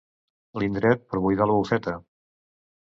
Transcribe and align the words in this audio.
L'indret 0.63 1.05
per 1.13 1.21
buidar 1.27 1.49
la 1.53 1.61
bufeta. 1.61 1.97